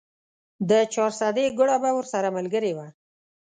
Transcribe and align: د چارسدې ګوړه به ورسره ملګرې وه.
د 0.69 0.71
چارسدې 0.93 1.45
ګوړه 1.57 1.77
به 1.83 1.89
ورسره 1.97 2.35
ملګرې 2.37 2.71
وه. 2.77 2.87